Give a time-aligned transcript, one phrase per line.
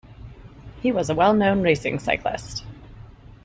[0.81, 2.63] He was a well-known racing cyclist.